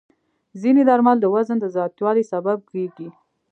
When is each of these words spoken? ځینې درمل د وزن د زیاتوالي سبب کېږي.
ځینې 0.61 0.81
درمل 0.89 1.17
د 1.21 1.25
وزن 1.33 1.57
د 1.61 1.65
زیاتوالي 1.75 2.23
سبب 2.31 2.57
کېږي. 2.71 3.09